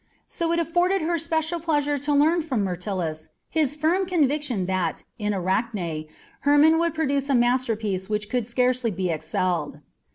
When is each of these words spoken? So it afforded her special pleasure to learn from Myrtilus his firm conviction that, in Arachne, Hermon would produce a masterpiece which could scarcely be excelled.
So 0.25 0.51
it 0.51 0.57
afforded 0.57 1.03
her 1.03 1.19
special 1.19 1.59
pleasure 1.59 1.95
to 1.95 2.11
learn 2.11 2.41
from 2.41 2.63
Myrtilus 2.63 3.29
his 3.51 3.75
firm 3.75 4.07
conviction 4.07 4.65
that, 4.65 5.03
in 5.19 5.31
Arachne, 5.31 6.05
Hermon 6.39 6.79
would 6.79 6.95
produce 6.95 7.29
a 7.29 7.35
masterpiece 7.35 8.09
which 8.09 8.27
could 8.27 8.47
scarcely 8.47 8.89
be 8.89 9.11
excelled. 9.11 9.79